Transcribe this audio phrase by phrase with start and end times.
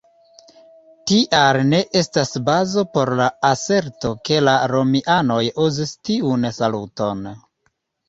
[1.11, 7.27] Tial ne estas bazo por la aserto ke la romianoj uzis tiun saluton.